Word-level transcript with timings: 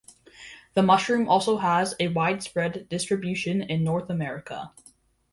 The 0.73 0.81
mushroom 0.81 1.29
also 1.29 1.57
has 1.57 1.93
a 1.99 2.07
widespread 2.07 2.89
distribution 2.89 3.61
in 3.61 3.83
North 3.83 4.09
America. 4.09 4.71